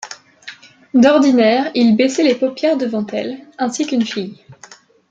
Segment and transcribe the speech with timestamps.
[0.95, 4.41] D’ordinaire, il baissait les paupières devant elle, ainsi qu’une fille.